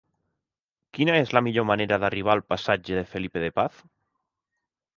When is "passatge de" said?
2.55-3.05